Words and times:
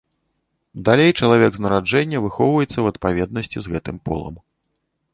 Далей 0.87 1.11
чалавек 1.19 1.51
з 1.59 1.67
нараджэння 1.67 2.23
выхоўваецца 2.25 2.73
ў 2.79 2.85
адпаведнасці 2.95 3.57
з 3.67 3.75
гэтым 3.75 3.97
полам. 4.11 4.35